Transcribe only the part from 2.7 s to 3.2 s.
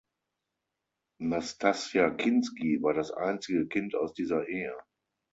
war das